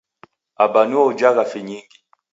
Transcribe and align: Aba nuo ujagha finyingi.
Aba 0.63 0.81
nuo 0.89 1.03
ujagha 1.11 1.43
finyingi. 1.51 1.97